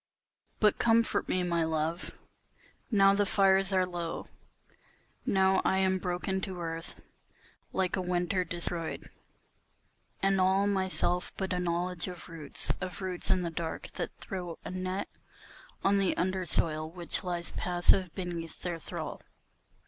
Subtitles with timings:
[0.59, 2.17] But comfort me, my love,
[2.89, 4.29] now the fires are low,
[5.27, 7.03] Now I am broken to earth
[7.71, 9.07] like a winter destroyed,
[10.19, 14.57] and all Myself but a knowledge of roots, of roots in the dark that throw
[14.65, 15.07] A net
[15.83, 19.21] on the undersoil, which lies passive beneath their thrall.